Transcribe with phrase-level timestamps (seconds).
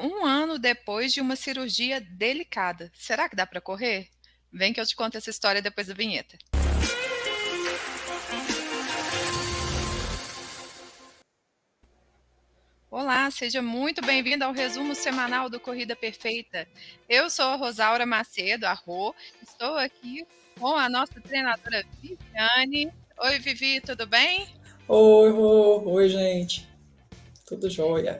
[0.00, 2.90] um ano depois de uma cirurgia delicada.
[2.94, 4.08] Será que dá para correr?
[4.52, 6.36] Vem que eu te conto essa história depois da vinheta.
[12.90, 16.66] Olá, seja muito bem-vindo ao resumo semanal do Corrida Perfeita.
[17.08, 19.14] Eu sou a Rosaura Macedo, a Rô.
[19.40, 20.26] Estou aqui
[20.58, 22.92] com a nossa treinadora Viviane.
[23.18, 24.48] Oi, Vivi, tudo bem?
[24.88, 25.88] Oi, Rô.
[25.88, 26.68] Oi, gente.
[27.46, 28.18] Tudo jóia.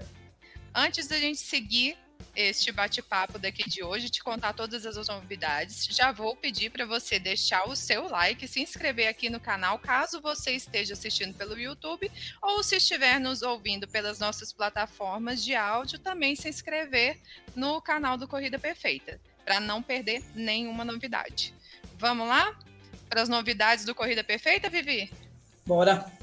[0.74, 1.96] Antes da gente seguir
[2.34, 5.86] este bate-papo daqui de hoje, te contar todas as novidades.
[5.90, 10.20] Já vou pedir para você deixar o seu like, se inscrever aqui no canal, caso
[10.20, 12.10] você esteja assistindo pelo YouTube,
[12.40, 17.18] ou se estiver nos ouvindo pelas nossas plataformas de áudio, também se inscrever
[17.56, 21.52] no canal do Corrida Perfeita, para não perder nenhuma novidade.
[21.98, 22.56] Vamos lá?
[23.08, 25.12] Para as novidades do Corrida Perfeita, Vivi?
[25.66, 26.19] Bora!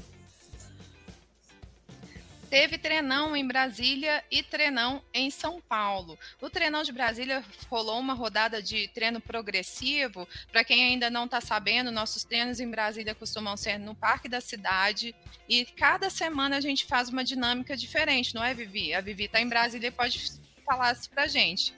[2.50, 6.18] Teve treinão em Brasília e treinão em São Paulo.
[6.40, 10.26] O treinão de Brasília rolou uma rodada de treino progressivo.
[10.50, 14.40] Para quem ainda não está sabendo, nossos treinos em Brasília costumam ser no Parque da
[14.40, 15.14] Cidade.
[15.46, 18.94] E cada semana a gente faz uma dinâmica diferente, não é, Vivi?
[18.94, 20.32] A Vivi está em Brasília e pode
[20.64, 21.74] falar isso para gente.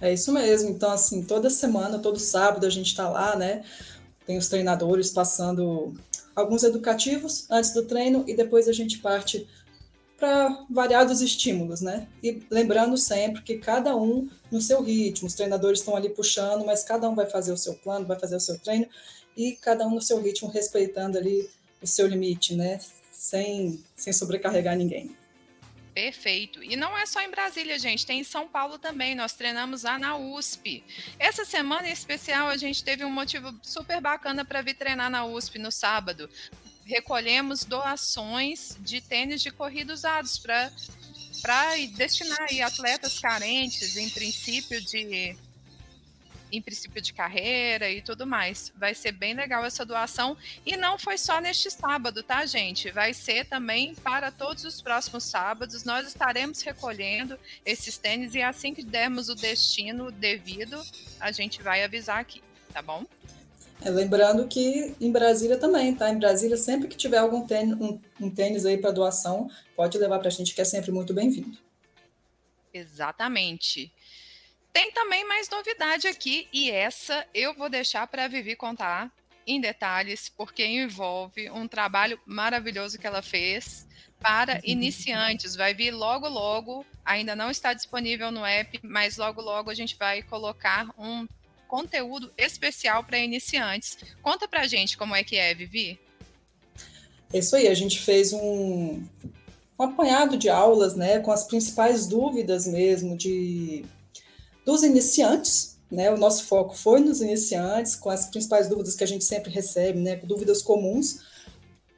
[0.00, 0.68] É isso mesmo.
[0.68, 3.64] Então, assim, toda semana, todo sábado a gente está lá, né?
[4.26, 5.94] Tem os treinadores passando
[6.34, 9.46] alguns educativos antes do treino e depois a gente parte
[10.22, 12.06] para variados estímulos, né?
[12.22, 16.84] E lembrando sempre que cada um no seu ritmo, os treinadores estão ali puxando, mas
[16.84, 18.86] cada um vai fazer o seu plano, vai fazer o seu treino
[19.36, 21.50] e cada um no seu ritmo, respeitando ali
[21.82, 22.78] o seu limite, né?
[23.10, 25.16] Sem, sem sobrecarregar ninguém.
[25.92, 26.62] Perfeito.
[26.62, 29.16] E não é só em Brasília, gente, tem em São Paulo também.
[29.16, 30.84] Nós treinamos lá na USP.
[31.18, 35.26] Essa semana em especial, a gente teve um motivo super bacana para vir treinar na
[35.26, 36.30] USP no sábado
[36.84, 40.70] recolhemos doações de tênis de corrida usados para
[41.40, 45.36] para destinar aí atletas carentes em princípio de
[46.52, 48.70] em princípio de carreira e tudo mais.
[48.76, 52.90] Vai ser bem legal essa doação e não foi só neste sábado, tá, gente?
[52.90, 55.82] Vai ser também para todos os próximos sábados.
[55.82, 60.80] Nós estaremos recolhendo esses tênis e assim que dermos o destino devido,
[61.18, 63.06] a gente vai avisar aqui, tá bom?
[63.84, 66.08] É, lembrando que em Brasília também, tá?
[66.10, 70.18] Em Brasília, sempre que tiver algum tênis, um, um tênis aí para doação, pode levar
[70.18, 71.58] para a gente, que é sempre muito bem-vindo.
[72.72, 73.92] Exatamente.
[74.72, 79.12] Tem também mais novidade aqui, e essa eu vou deixar para a Vivi contar
[79.46, 83.86] em detalhes, porque envolve um trabalho maravilhoso que ela fez
[84.20, 85.56] para iniciantes.
[85.56, 89.96] Vai vir logo, logo, ainda não está disponível no app, mas logo, logo a gente
[89.96, 91.26] vai colocar um
[91.72, 93.96] conteúdo especial para iniciantes.
[94.20, 95.98] Conta para gente como é que é, Vivi.
[97.32, 99.02] Isso aí, a gente fez um,
[99.80, 103.86] um apanhado de aulas, né, com as principais dúvidas mesmo de
[104.66, 106.12] dos iniciantes, né?
[106.12, 109.98] O nosso foco foi nos iniciantes, com as principais dúvidas que a gente sempre recebe,
[109.98, 111.20] né, dúvidas comuns.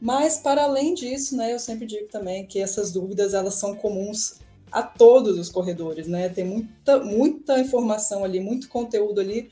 [0.01, 4.37] Mas para além disso, né, eu sempre digo também que essas dúvidas elas são comuns
[4.71, 6.29] a todos os corredores, né?
[6.29, 9.51] Tem muita muita informação ali, muito conteúdo ali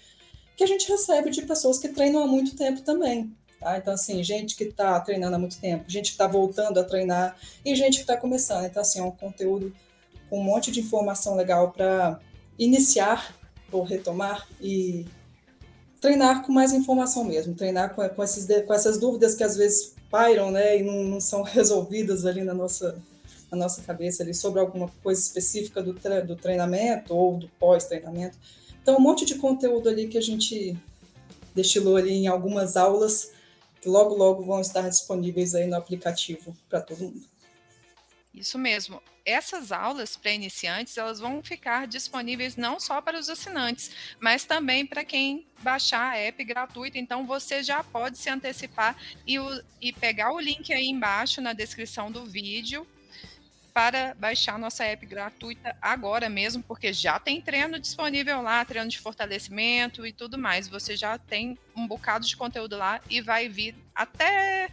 [0.56, 3.34] que a gente recebe de pessoas que treinam há muito tempo também.
[3.58, 3.78] Tá?
[3.78, 7.36] Então, assim, gente que está treinando há muito tempo, gente que está voltando a treinar
[7.64, 8.64] e gente que está começando.
[8.64, 9.72] Então, assim, é um conteúdo
[10.28, 12.18] com um monte de informação legal para
[12.58, 13.36] iniciar
[13.70, 15.06] ou retomar e
[16.00, 19.94] treinar com mais informação mesmo, treinar com, com, esses, com essas dúvidas que às vezes
[20.10, 23.00] pairam né, e não, não são resolvidas ali na nossa,
[23.50, 28.36] na nossa cabeça ali sobre alguma coisa específica do, do treinamento ou do pós-treinamento.
[28.82, 30.76] Então, um monte de conteúdo ali que a gente
[31.54, 33.32] destilou ali em algumas aulas
[33.81, 37.32] que logo, logo vão estar disponíveis aí no aplicativo para todo mundo.
[38.34, 39.00] Isso mesmo.
[39.25, 44.84] Essas aulas para iniciantes, elas vão ficar disponíveis não só para os assinantes, mas também
[44.87, 46.99] para quem baixar a app gratuita.
[46.99, 51.53] Então, você já pode se antecipar e, o, e pegar o link aí embaixo na
[51.53, 52.87] descrição do vídeo
[53.72, 58.99] para baixar nossa app gratuita agora mesmo, porque já tem treino disponível lá, treino de
[58.99, 60.69] fortalecimento e tudo mais.
[60.69, 64.69] Você já tem um bocado de conteúdo lá e vai vir até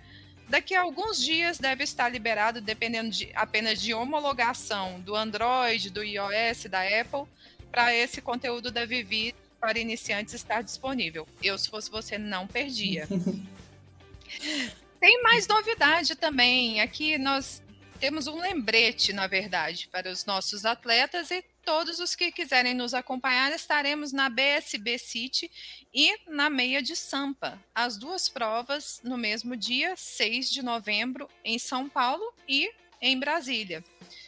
[0.49, 6.03] daqui a alguns dias deve estar liberado, dependendo de, apenas de homologação do Android, do
[6.03, 7.25] iOS, da Apple,
[7.71, 11.27] para esse conteúdo da Vivi para iniciantes estar disponível.
[11.43, 13.07] Eu, se fosse você, não perdia.
[14.99, 16.81] Tem mais novidade também.
[16.81, 17.61] Aqui nós
[17.99, 22.93] temos um lembrete, na verdade, para os nossos atletas e todos os que quiserem nos
[22.93, 25.51] acompanhar, estaremos na BSB City
[25.93, 27.59] e na Meia de Sampa.
[27.75, 33.83] As duas provas no mesmo dia, 6 de novembro, em São Paulo e em Brasília.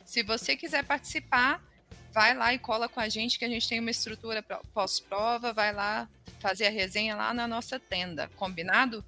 [0.05, 1.63] Se você quiser participar,
[2.13, 5.73] vai lá e cola com a gente que a gente tem uma estrutura pós-prova, vai
[5.73, 6.09] lá
[6.41, 9.03] fazer a resenha lá na nossa tenda, combinado?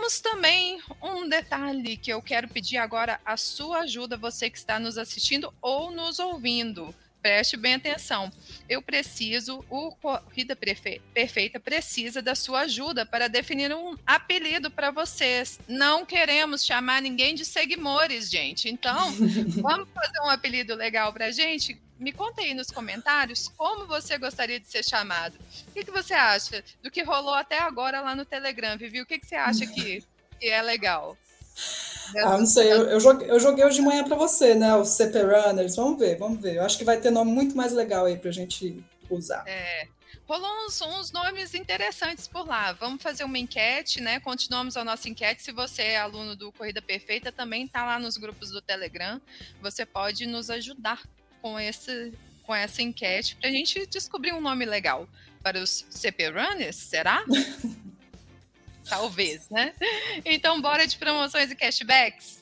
[0.00, 4.80] Temos também um detalhe que eu quero pedir agora a sua ajuda, você que está
[4.80, 6.94] nos assistindo ou nos ouvindo.
[7.20, 8.32] Preste bem atenção.
[8.66, 15.60] Eu preciso, o Corrida Perfeita precisa da sua ajuda para definir um apelido para vocês.
[15.68, 18.70] Não queremos chamar ninguém de seguimores, gente.
[18.70, 19.12] Então,
[19.60, 21.78] vamos fazer um apelido legal para a gente?
[22.00, 25.38] Me conta aí nos comentários como você gostaria de ser chamado.
[25.68, 29.02] O que, que você acha do que rolou até agora lá no Telegram, Vivi?
[29.02, 30.02] O que, que você acha que,
[30.40, 31.14] que é legal?
[32.16, 34.74] Ah, não sei, eu, eu, joguei, eu joguei hoje de manhã para você, né?
[34.76, 36.56] Os CP Runners, vamos ver, vamos ver.
[36.56, 39.44] Eu acho que vai ter nome muito mais legal aí pra gente usar.
[39.46, 39.86] É.
[40.26, 42.72] Rolou uns, uns nomes interessantes por lá.
[42.72, 44.20] Vamos fazer uma enquete, né?
[44.20, 45.42] Continuamos a nossa enquete.
[45.42, 49.20] Se você é aluno do Corrida Perfeita, também tá lá nos grupos do Telegram.
[49.60, 51.02] Você pode nos ajudar
[51.40, 55.08] com, esse, com essa enquete para a gente descobrir um nome legal
[55.42, 57.24] para os CP Runners, será?
[58.88, 59.72] Talvez, né?
[60.24, 62.39] Então, bora de promoções e cashbacks?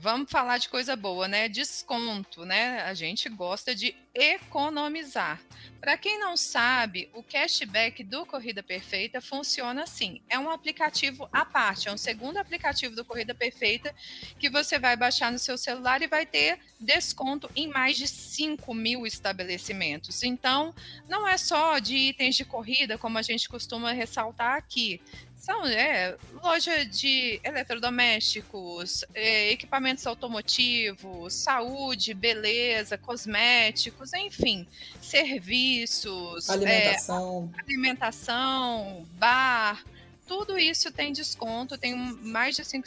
[0.00, 1.48] Vamos falar de coisa boa, né?
[1.48, 2.82] Desconto, né?
[2.82, 5.40] A gente gosta de economizar.
[5.80, 11.44] Para quem não sabe, o cashback do Corrida Perfeita funciona assim: é um aplicativo à
[11.44, 13.92] parte, é um segundo aplicativo do Corrida Perfeita
[14.38, 18.72] que você vai baixar no seu celular e vai ter desconto em mais de 5
[18.72, 20.22] mil estabelecimentos.
[20.22, 20.72] Então,
[21.08, 25.00] não é só de itens de corrida, como a gente costuma ressaltar aqui.
[25.48, 34.68] São é, loja de eletrodomésticos, é, equipamentos automotivos, saúde, beleza, cosméticos, enfim,
[35.00, 39.06] serviços, alimentação, é, alimentação.
[39.12, 39.82] bar,
[40.26, 42.86] tudo isso tem desconto, tem mais de 5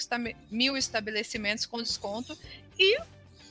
[0.52, 2.38] mil estabelecimentos com desconto.
[2.78, 3.00] E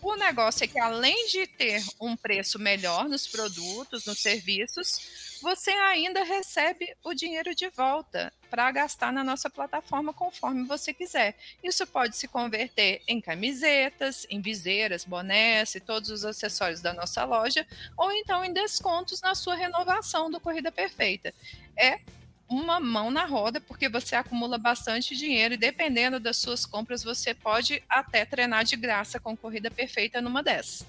[0.00, 5.72] o negócio é que além de ter um preço melhor nos produtos, nos serviços, você
[5.72, 11.36] ainda recebe o dinheiro de volta para gastar na nossa plataforma conforme você quiser.
[11.62, 17.24] Isso pode se converter em camisetas, em viseiras, bonés e todos os acessórios da nossa
[17.24, 17.66] loja,
[17.96, 21.32] ou então em descontos na sua renovação do Corrida Perfeita.
[21.76, 22.00] É
[22.48, 27.32] uma mão na roda, porque você acumula bastante dinheiro e dependendo das suas compras, você
[27.32, 30.84] pode até treinar de graça com Corrida Perfeita numa dessas.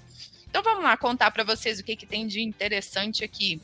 [0.50, 3.62] Então vamos lá contar para vocês o que, que tem de interessante aqui.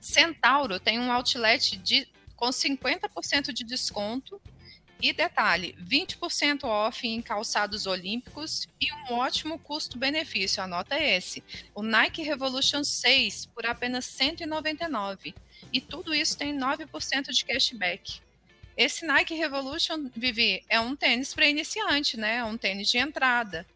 [0.00, 2.08] Centauro tem um outlet de,
[2.38, 4.40] com 50% de desconto
[5.02, 11.42] e detalhe, 20% off em calçados olímpicos e um ótimo custo-benefício, anota esse.
[11.74, 15.34] O Nike Revolution 6 por apenas 199
[15.72, 18.20] e tudo isso tem 9% de cashback.
[18.76, 22.36] Esse Nike Revolution, Vivi, é um tênis para iniciante, né?
[22.36, 23.66] É um tênis de entrada.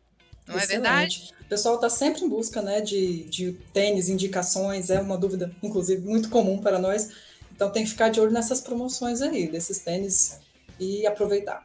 [0.46, 0.64] Não Excelente.
[0.64, 1.34] é verdade?
[1.40, 6.00] O pessoal está sempre em busca né, de, de tênis, indicações, é uma dúvida, inclusive,
[6.02, 7.10] muito comum para nós.
[7.54, 10.40] Então tem que ficar de olho nessas promoções aí, desses tênis
[10.78, 11.64] e aproveitar.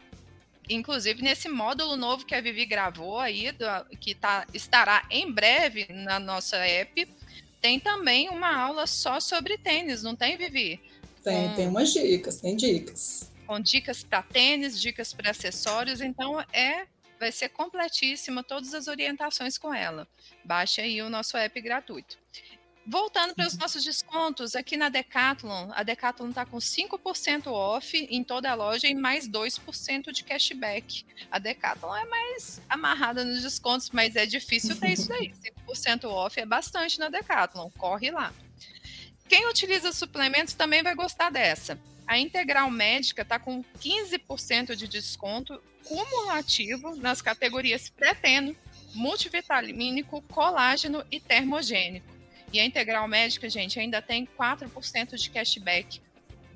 [0.70, 3.66] Inclusive, nesse módulo novo que a Vivi gravou aí, do,
[3.98, 7.08] que tá, estará em breve na nossa app,
[7.62, 10.80] tem também uma aula só sobre tênis, não tem, Vivi?
[11.24, 13.32] Tem, com, tem umas dicas, tem dicas.
[13.46, 16.86] Com dicas para tênis, dicas para acessórios, então é
[17.20, 20.08] vai ser completíssima todas as orientações com ela.
[20.44, 22.18] Baixe aí o nosso app gratuito.
[22.90, 23.60] Voltando para os uhum.
[23.60, 28.88] nossos descontos, aqui na Decathlon, a Decathlon está com 5% off em toda a loja
[28.88, 31.04] e mais 2% de cashback.
[31.30, 35.34] A Decathlon é mais amarrada nos descontos, mas é difícil ter isso aí.
[35.68, 38.34] 5% off é bastante na Decathlon, corre lá.
[39.28, 41.78] Quem utiliza suplementos também vai gostar dessa.
[42.08, 48.56] A Integral Médica está com 15% de desconto cumulativo nas categorias pré-teno,
[48.96, 52.17] multivitamínico, colágeno e termogênico.
[52.52, 56.02] E a Integral Médica, gente, ainda tem 4% de cashback.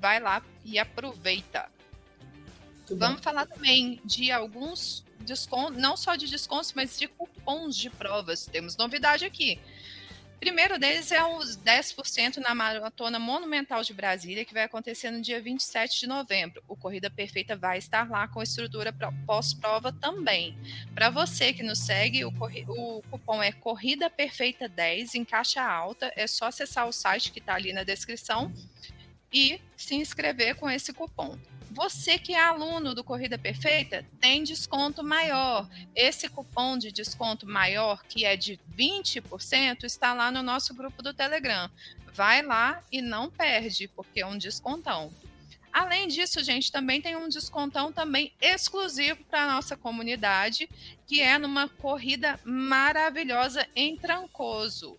[0.00, 1.70] Vai lá e aproveita.
[2.78, 3.22] Muito Vamos bom.
[3.22, 8.46] falar também de alguns descontos, não só de descontos, mas de cupons de provas.
[8.46, 9.60] Temos novidade aqui
[10.42, 15.40] primeiro deles é os 10% na Maratona Monumental de Brasília, que vai acontecer no dia
[15.40, 16.60] 27 de novembro.
[16.66, 18.92] O Corrida Perfeita vai estar lá com estrutura
[19.24, 20.58] pós-prova também.
[20.92, 22.32] Para você que nos segue, o,
[22.66, 26.12] o, cupom é Corrida Perfeita 10 em caixa alta.
[26.16, 28.52] É só acessar o site que está ali na descrição
[29.32, 31.38] e se inscrever com esse cupom.
[31.70, 35.66] Você que é aluno do Corrida Perfeita tem desconto maior.
[35.96, 41.14] Esse cupom de desconto maior, que é de 20%, está lá no nosso grupo do
[41.14, 41.70] Telegram.
[42.12, 45.10] Vai lá e não perde, porque é um descontão.
[45.72, 50.68] Além disso, gente, também tem um descontão também exclusivo para a nossa comunidade,
[51.06, 54.98] que é numa corrida maravilhosa em Trancoso.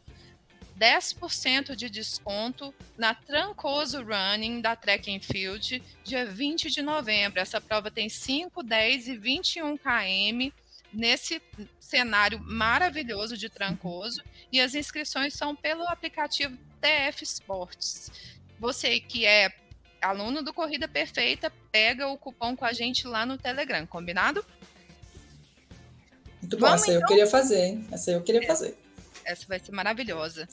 [0.83, 7.39] 10% de desconto na Trancoso Running da Track and Field, dia 20 de novembro.
[7.39, 10.51] Essa prova tem 5, 10 e 21 km
[10.91, 11.41] nesse
[11.79, 14.21] cenário maravilhoso de Trancoso
[14.51, 18.11] e as inscrições são pelo aplicativo TF Sports.
[18.59, 19.53] Você que é
[20.01, 24.45] aluno do Corrida Perfeita, pega o cupom com a gente lá no Telegram, combinado?
[26.41, 27.01] Muito bom, Vamos, essa então?
[27.01, 27.87] eu queria fazer, hein?
[27.89, 28.82] Essa eu queria é, fazer.
[29.25, 30.47] Essa vai ser maravilhosa.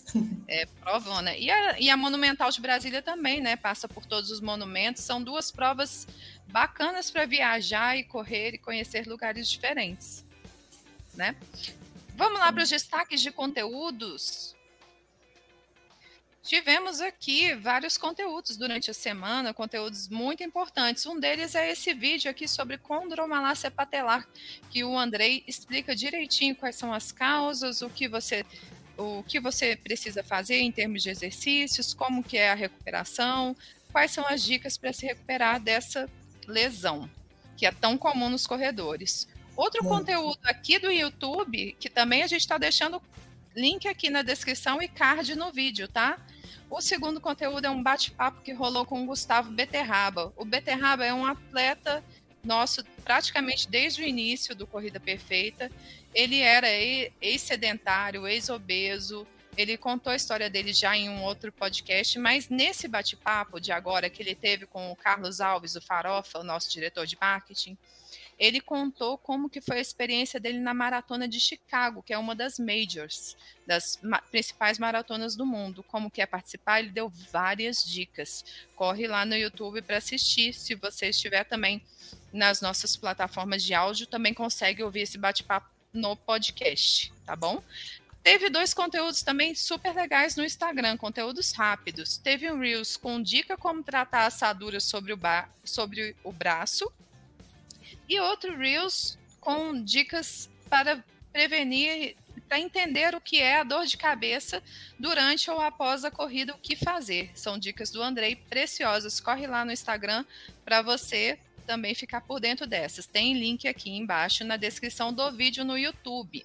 [0.49, 1.37] é, provona.
[1.37, 3.57] E a, e a Monumental de Brasília também, né?
[3.57, 5.03] Passa por todos os monumentos.
[5.03, 6.07] São duas provas
[6.49, 10.25] bacanas para viajar e correr e conhecer lugares diferentes.
[11.15, 11.37] Né?
[12.15, 14.55] Vamos lá para os destaques de conteúdos.
[16.43, 21.05] Tivemos aqui vários conteúdos durante a semana, conteúdos muito importantes.
[21.05, 24.27] Um deles é esse vídeo aqui sobre condromalácia patelar,
[24.71, 28.45] que o Andrei explica direitinho quais são as causas, o que você
[28.97, 33.57] o que você precisa fazer em termos de exercícios, como que é a recuperação,
[33.91, 36.09] quais são as dicas para se recuperar dessa
[36.47, 37.09] lesão,
[37.57, 39.27] que é tão comum nos corredores.
[39.57, 43.01] Outro conteúdo aqui do YouTube, que também a gente está deixando
[43.55, 46.19] link aqui na descrição e card no vídeo, tá?
[46.71, 50.33] O segundo conteúdo é um bate-papo que rolou com o Gustavo Beterraba.
[50.37, 52.03] O Beterraba é um atleta
[52.45, 55.71] nosso praticamente desde o início do Corrida Perfeita.
[56.15, 56.69] Ele era
[57.21, 59.27] ex-sedentário, ex-obeso.
[59.57, 64.09] Ele contou a história dele já em um outro podcast, mas nesse bate-papo de agora
[64.09, 67.77] que ele teve com o Carlos Alves, o Farofa, o nosso diretor de marketing,
[68.41, 72.35] ele contou como que foi a experiência dele na maratona de Chicago, que é uma
[72.35, 75.83] das majors, das ma principais maratonas do mundo.
[75.83, 76.81] Como que é participar?
[76.81, 78.43] Ele deu várias dicas.
[78.75, 80.55] Corre lá no YouTube para assistir.
[80.55, 81.85] Se você estiver também
[82.33, 87.63] nas nossas plataformas de áudio, também consegue ouvir esse bate-papo no podcast, tá bom?
[88.23, 92.17] Teve dois conteúdos também super legais no Instagram, conteúdos rápidos.
[92.17, 95.19] Teve um Reels com dica como tratar assaduras sobre o,
[95.63, 96.91] sobre o braço
[98.11, 101.03] e outro Reels com dicas para
[101.33, 102.17] prevenir,
[102.49, 104.61] para entender o que é a dor de cabeça
[104.99, 107.31] durante ou após a corrida, o que fazer.
[107.37, 109.21] São dicas do Andrei preciosas.
[109.21, 110.25] Corre lá no Instagram
[110.65, 113.07] para você também ficar por dentro dessas.
[113.07, 116.45] Tem link aqui embaixo na descrição do vídeo no YouTube.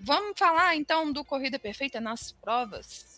[0.00, 3.15] Vamos falar então do Corrida Perfeita nas provas.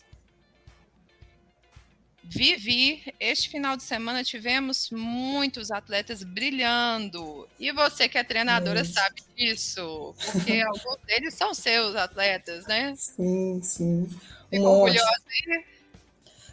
[2.31, 7.49] Vivi, este final de semana tivemos muitos atletas brilhando.
[7.59, 8.85] E você que é treinadora é.
[8.85, 12.95] sabe disso, porque alguns deles são seus atletas, né?
[12.97, 14.09] Sim, sim.
[14.51, 15.65] Ficou um orgulhosa aí?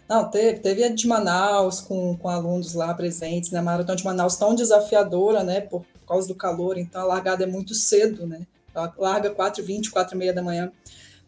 [0.08, 3.60] Não, teve, teve a de Manaus, com, com alunos lá presentes, né?
[3.60, 5.60] A maratona de Manaus tão desafiadora, né?
[5.60, 8.48] Por, por causa do calor, então a largada é muito cedo, né?
[8.74, 10.72] Ela larga 4h20, 4h30 da manhã,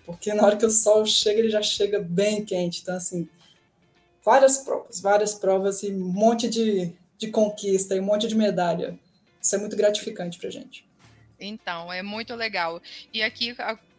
[0.06, 2.82] porque na hora que o sol chega, ele já chega bem quente.
[2.82, 3.28] Então, assim,
[4.28, 9.00] várias provas, várias provas e um monte de, de conquista e um monte de medalha.
[9.42, 10.86] Isso é muito gratificante para gente.
[11.40, 12.82] Então, é muito legal.
[13.14, 13.56] E aqui,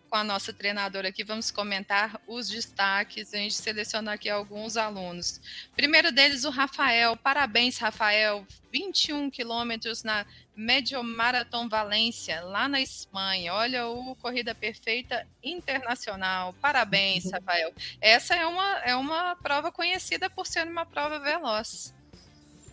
[0.09, 3.33] com a nossa treinadora aqui, vamos comentar os destaques.
[3.35, 5.41] A gente selecionou aqui alguns alunos.
[5.77, 7.17] Primeiro deles, o Rafael.
[7.17, 8.47] Parabéns, Rafael.
[8.73, 13.55] 21 quilômetros na Medio Marathon Valência, lá na Espanha.
[13.55, 16.55] Olha o Corrida Perfeita Internacional.
[16.61, 17.31] Parabéns, uhum.
[17.33, 17.73] Rafael.
[18.01, 21.95] Essa é uma, é uma prova conhecida por ser uma prova veloz.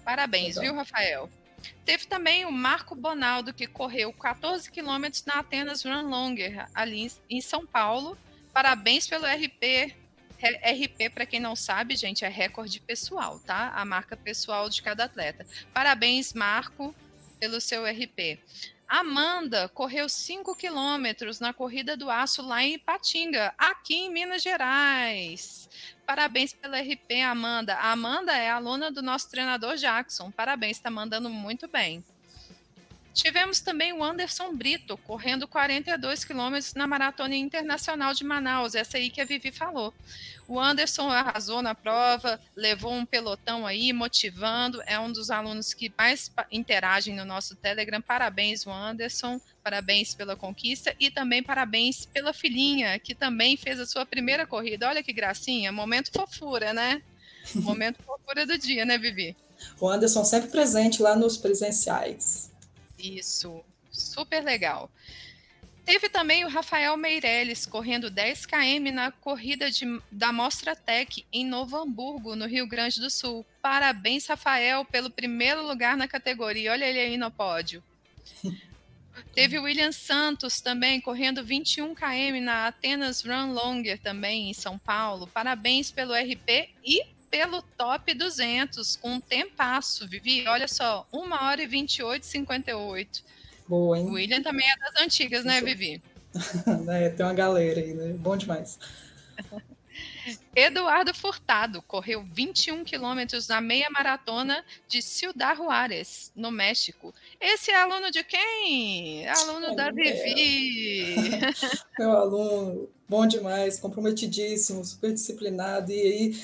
[0.03, 0.63] Parabéns, Legal.
[0.63, 1.29] viu, Rafael?
[1.83, 7.41] Teve também o Marco Bonaldo, que correu 14 quilômetros na Atenas Run Longer, ali em
[7.41, 8.17] São Paulo.
[8.53, 9.95] Parabéns pelo RP.
[10.41, 13.71] RP, para quem não sabe, gente, é recorde pessoal, tá?
[13.75, 15.45] A marca pessoal de cada atleta.
[15.73, 16.93] Parabéns, Marco
[17.39, 18.39] pelo seu RP.
[18.87, 25.69] Amanda correu 5 quilômetros na corrida do aço lá em Ipatinga, aqui em Minas Gerais.
[26.05, 27.75] Parabéns pela RP, Amanda.
[27.75, 30.31] A Amanda é aluna do nosso treinador Jackson.
[30.31, 32.03] Parabéns, está mandando muito bem.
[33.15, 39.09] Tivemos também o Anderson Brito, correndo 42 quilômetros na Maratona Internacional de Manaus, essa aí
[39.09, 39.93] que a Vivi falou.
[40.45, 45.91] O Anderson arrasou na prova, levou um pelotão aí, motivando, é um dos alunos que
[45.97, 48.01] mais interagem no nosso Telegram.
[48.01, 53.85] Parabéns, o Anderson, parabéns pela conquista e também parabéns pela filhinha, que também fez a
[53.85, 54.89] sua primeira corrida.
[54.89, 57.01] Olha que gracinha, momento fofura, né?
[57.55, 59.37] Momento fofura do dia, né, Vivi?
[59.79, 62.53] O Anderson sempre presente lá nos presenciais.
[62.97, 64.89] Isso, super legal.
[65.85, 71.45] Teve também o Rafael Meirelles correndo 10 km na corrida de, da Mostra Tech em
[71.45, 73.45] Novo Hamburgo, no Rio Grande do Sul.
[73.61, 76.71] Parabéns, Rafael, pelo primeiro lugar na categoria.
[76.71, 77.83] Olha ele aí no pódio.
[79.35, 84.79] Teve o William Santos também correndo 21 km na Atenas Run Longer também em São
[84.79, 85.27] Paulo.
[85.27, 90.47] Parabéns pelo RP e pelo top 200 com um tempasso, Vivi.
[90.47, 93.23] Olha só, 1 hora e 28 58.
[93.67, 94.05] Boa, hein?
[94.05, 96.01] O William também é das antigas, né, Vivi?
[96.89, 98.13] é, tem uma galera aí, né?
[98.13, 98.79] Bom demais.
[100.55, 107.13] Eduardo Furtado correu 21 quilômetros na meia maratona de Ciudad Juárez, no México.
[107.39, 109.27] Esse é aluno de quem?
[109.27, 111.15] Aluno é da Vivi.
[111.99, 115.91] Meu aluno, bom demais, comprometidíssimo, super disciplinado.
[115.91, 116.35] E aí,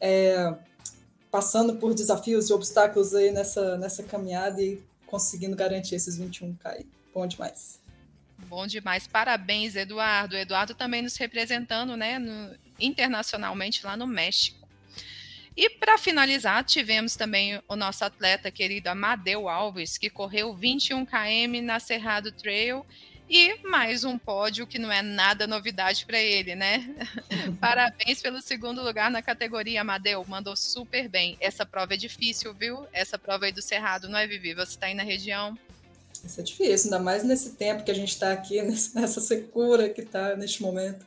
[0.00, 0.54] é,
[1.30, 6.84] passando por desafios e obstáculos aí nessa, nessa caminhada e conseguindo garantir esses 21K.
[7.14, 7.78] Bom demais.
[8.48, 9.06] Bom demais.
[9.06, 10.36] Parabéns, Eduardo.
[10.36, 14.66] Eduardo também nos representando, né, no, internacionalmente lá no México.
[15.56, 21.62] E para finalizar, tivemos também o nosso atleta querido Amadeu Alves, que correu 21 km
[21.62, 22.84] na Cerrado Trail
[23.28, 26.94] e mais um pódio que não é nada novidade para ele, né?
[27.60, 30.24] Parabéns pelo segundo lugar na categoria, Amadeu.
[30.28, 31.36] Mandou super bem.
[31.40, 32.86] Essa prova é difícil, viu?
[32.92, 34.54] Essa prova aí do Cerrado, não é, Vivi?
[34.54, 35.58] Você está aí na região?
[36.24, 38.62] Isso é difícil, ainda mais nesse tempo que a gente está aqui,
[38.94, 41.04] nessa secura que está neste momento.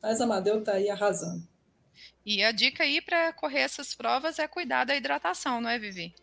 [0.00, 1.42] Mas Amadeu está aí arrasando.
[2.24, 6.14] E a dica aí para correr essas provas é cuidar da hidratação, não é, Vivi?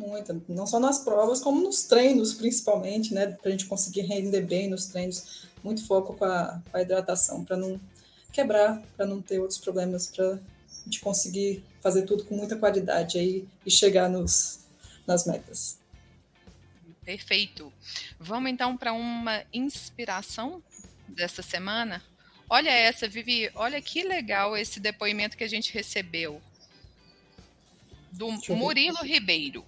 [0.00, 3.26] Muita, não só nas provas, como nos treinos, principalmente, né?
[3.26, 7.44] Para a gente conseguir render bem nos treinos, muito foco com a, com a hidratação,
[7.44, 7.78] para não
[8.32, 10.38] quebrar, para não ter outros problemas, para a
[10.86, 14.60] gente conseguir fazer tudo com muita qualidade aí e chegar nos,
[15.06, 15.78] nas metas.
[17.04, 17.70] Perfeito.
[18.18, 20.62] Vamos então para uma inspiração
[21.08, 22.02] dessa semana?
[22.48, 26.40] Olha essa, Vivi, olha que legal esse depoimento que a gente recebeu
[28.12, 29.62] do Murilo Ribeiro.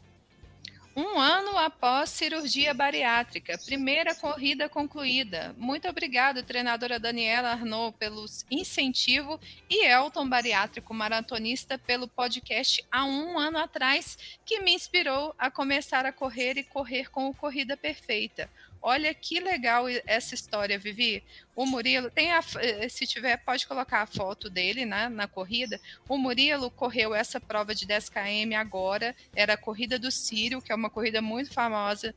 [0.95, 5.55] Um ano após cirurgia bariátrica, primeira corrida concluída.
[5.57, 13.39] Muito obrigado, treinadora Daniela Arnaud, pelo incentivo e Elton Bariátrico Maratonista pelo podcast há um
[13.39, 18.51] ano atrás, que me inspirou a começar a correr e correr com o Corrida Perfeita.
[18.83, 21.23] Olha que legal essa história, Vivi.
[21.55, 25.81] O Murilo, tem a, eh, se tiver, pode colocar a foto dele né, na corrida.
[26.09, 30.73] O Murilo correu essa prova de 10 km agora, era a corrida do Sírio, que
[30.73, 32.13] é uma corrida muito famosa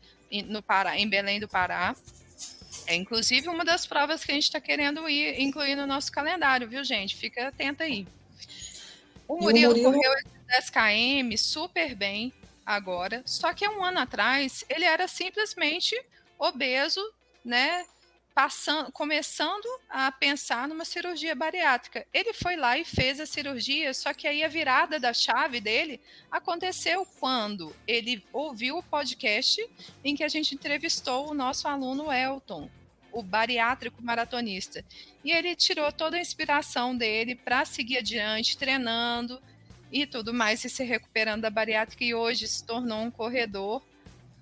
[0.48, 1.96] no Pará, em Belém do Pará.
[2.88, 6.68] É inclusive uma das provas que a gente está querendo ir, incluir no nosso calendário,
[6.68, 7.16] viu, gente?
[7.16, 8.08] Fica atenta aí.
[9.28, 9.94] O Murilo, o Murilo...
[9.94, 10.14] correu
[10.48, 12.34] 10 km super bem
[12.66, 15.96] agora, só que há um ano atrás ele era simplesmente
[16.38, 17.02] obeso,
[17.44, 17.86] né?
[18.34, 22.06] Passando, começando a pensar numa cirurgia bariátrica.
[22.14, 26.02] Ele foi lá e fez a cirurgia, só que aí a virada da chave dele
[26.30, 29.66] aconteceu quando ele ouviu o podcast
[30.04, 32.70] em que a gente entrevistou o nosso aluno Elton,
[33.10, 34.84] o bariátrico maratonista.
[35.24, 39.42] E ele tirou toda a inspiração dele para seguir adiante, treinando
[39.90, 43.82] e tudo mais, e se recuperando da bariátrica, e hoje se tornou um corredor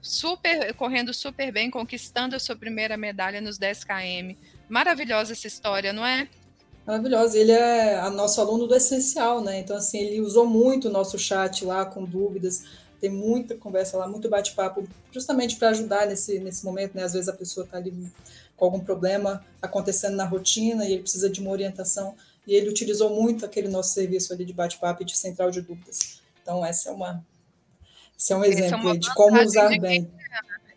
[0.04, 4.36] super correndo super bem, conquistando a sua primeira medalha nos 10 km.
[4.68, 6.28] Maravilhosa essa história, não é?
[6.86, 7.40] Maravilhosa.
[7.40, 9.60] Ele é nosso aluno do essencial, né?
[9.60, 12.66] Então, assim, ele usou muito o nosso chat lá com dúvidas.
[13.00, 17.04] Tem muita conversa lá, muito bate-papo, justamente para ajudar nesse, nesse momento, né?
[17.04, 18.12] Às vezes a pessoa está ali
[18.58, 22.16] com algum problema acontecendo na rotina e ele precisa de uma orientação.
[22.46, 26.22] E ele utilizou muito aquele nosso serviço ali de bate-papo e de central de dúvidas.
[26.42, 27.24] Então, essa é uma
[28.24, 30.10] esse é um é exemplo é de como usar de bem.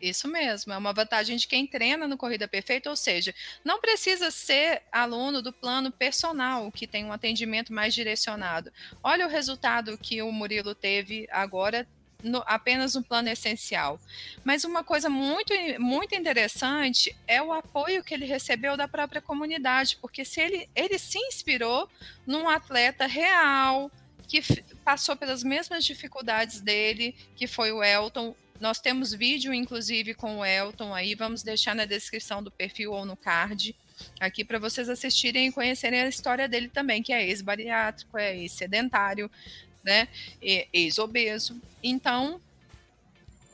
[0.00, 4.30] Isso mesmo, é uma vantagem de quem treina no Corrida Perfeita, ou seja, não precisa
[4.30, 8.70] ser aluno do plano personal, que tem um atendimento mais direcionado.
[9.02, 11.88] Olha o resultado que o Murilo teve agora
[12.22, 13.98] no, apenas no plano essencial.
[14.44, 19.96] Mas uma coisa muito, muito interessante é o apoio que ele recebeu da própria comunidade,
[20.00, 21.88] porque se ele, ele se inspirou
[22.26, 23.90] num atleta real,
[24.26, 24.42] que
[24.84, 28.34] passou pelas mesmas dificuldades dele, que foi o Elton.
[28.60, 33.04] Nós temos vídeo, inclusive, com o Elton aí, vamos deixar na descrição do perfil ou
[33.04, 33.74] no card
[34.20, 39.30] aqui para vocês assistirem e conhecerem a história dele também, que é ex-bariátrico, é ex-sedentário,
[39.82, 40.08] né,
[40.72, 41.60] ex-obeso.
[41.82, 42.40] Então,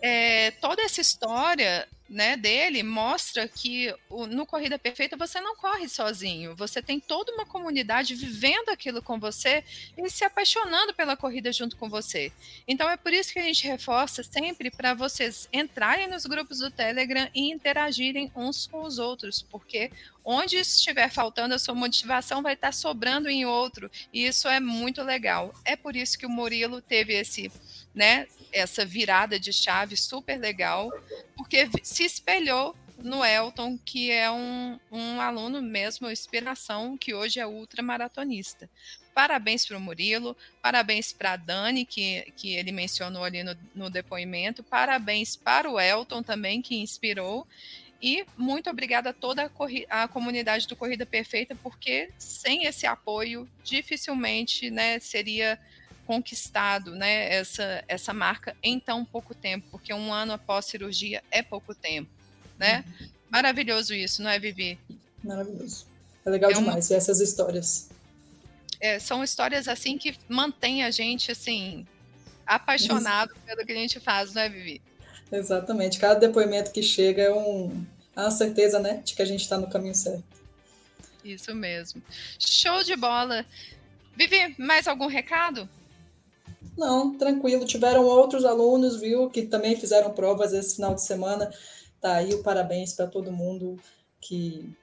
[0.00, 5.88] é, toda essa história né, dele mostra que o, no Corrida Perfeita você não corre
[5.88, 9.64] sozinho, você tem toda uma comunidade vivendo aquilo com você
[9.96, 12.30] e se apaixonando pela corrida junto com você.
[12.68, 16.70] Então é por isso que a gente reforça sempre para vocês entrarem nos grupos do
[16.70, 19.90] Telegram e interagirem uns com os outros, porque
[20.22, 25.02] onde estiver faltando a sua motivação vai estar sobrando em outro, e isso é muito
[25.02, 25.54] legal.
[25.64, 27.50] É por isso que o Murilo teve esse
[27.94, 30.90] né, essa virada de chave super legal,
[31.36, 37.46] porque se espelhou no Elton, que é um, um aluno mesmo, inspiração, que hoje é
[37.46, 38.70] ultramaratonista.
[39.14, 43.90] Parabéns para o Murilo, parabéns para a Dani, que, que ele mencionou ali no, no
[43.90, 47.46] depoimento, parabéns para o Elton também, que inspirou,
[48.02, 49.44] e muito obrigada a toda
[49.88, 55.56] a, a, comunidade do Corrida Perfeita, porque sem esse apoio, dificilmente né, seria
[56.06, 61.42] conquistado né, essa, essa marca em tão pouco tempo, porque um ano após cirurgia é
[61.42, 62.10] pouco tempo.
[62.58, 62.84] Né?
[63.00, 63.08] Uhum.
[63.30, 64.78] Maravilhoso isso, não é, Vivi?
[65.22, 65.86] Maravilhoso.
[66.24, 66.96] É legal é demais uma...
[66.96, 67.88] essas histórias.
[68.80, 71.86] É, são histórias assim que mantêm a gente assim
[72.46, 74.82] apaixonado pelo que a gente faz, não é, Vivi?
[75.30, 75.98] Exatamente.
[75.98, 79.56] Cada depoimento que chega é um, é uma certeza, né, de que a gente está
[79.56, 80.24] no caminho certo.
[81.24, 82.02] Isso mesmo.
[82.38, 83.46] Show de bola.
[84.16, 85.68] Vivi, mais algum recado?
[86.76, 87.64] Não, tranquilo.
[87.64, 91.50] Tiveram outros alunos, viu, que também fizeram provas esse final de semana.
[92.00, 93.78] Tá aí o parabéns para todo mundo
[94.20, 94.74] que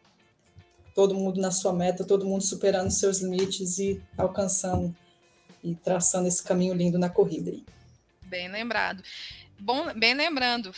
[0.94, 4.96] todo mundo na sua meta, todo mundo superando seus limites e alcançando
[5.64, 7.64] e traçando esse caminho lindo na corrida aí.
[8.24, 9.04] Bem lembrado.
[9.60, 10.74] Bom, bem lembrando,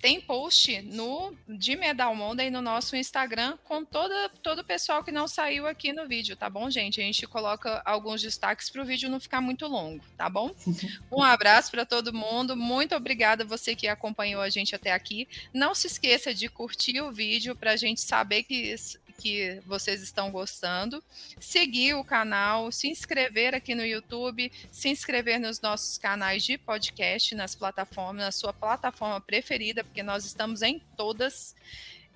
[0.00, 5.12] tem post no de Medal Monday no nosso Instagram com toda, todo o pessoal que
[5.12, 7.00] não saiu aqui no vídeo, tá bom, gente?
[7.00, 10.54] A gente coloca alguns destaques para o vídeo não ficar muito longo, tá bom?
[11.10, 15.28] Um abraço para todo mundo, muito obrigada você que acompanhou a gente até aqui.
[15.52, 18.74] Não se esqueça de curtir o vídeo para a gente saber que
[19.20, 21.04] que vocês estão gostando,
[21.38, 27.34] seguir o canal, se inscrever aqui no YouTube, se inscrever nos nossos canais de podcast,
[27.34, 31.54] nas plataformas, na sua plataforma preferida, porque nós estamos em todas,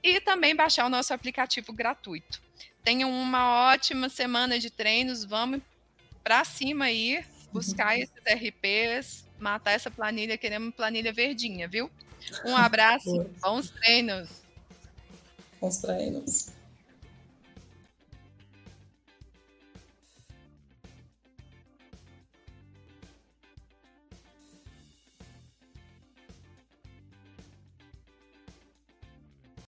[0.02, 2.42] e também baixar o nosso aplicativo gratuito.
[2.82, 5.60] Tenham uma ótima semana de treinos, vamos
[6.22, 11.90] para cima aí, buscar esses RPs, matar essa planilha, queremos planilha verdinha, viu?
[12.44, 14.28] Um abraço, bons treinos.
[15.60, 16.53] Bons treinos.